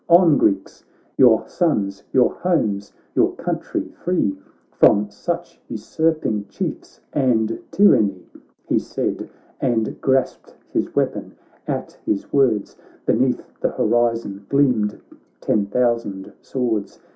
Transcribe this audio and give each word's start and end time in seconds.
On, 0.09 0.35
Greeks!— 0.35 0.83
your 1.19 1.47
sons, 1.47 2.03
your 2.11 2.33
homes, 2.33 2.91
your 3.13 3.33
country 3.35 3.83
free 4.03 4.35
From 4.71 5.11
such 5.11 5.61
usurping 5.67 6.47
Chiefs 6.47 7.01
and 7.13 7.59
tyranny!' 7.69 8.25
He 8.67 8.79
said, 8.79 9.29
and 9.59 10.01
grasped 10.01 10.55
his 10.73 10.95
weapon; 10.95 11.35
at 11.67 11.99
his 12.03 12.33
words 12.33 12.75
Beneath 13.05 13.45
the 13.59 13.69
horizon 13.69 14.47
gleamed 14.49 14.99
ten 15.39 15.67
thou 15.69 15.97
sand 15.97 16.33
swords. 16.41 16.99